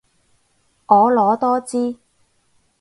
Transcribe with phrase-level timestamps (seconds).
[0.87, 1.99] 婀娜多姿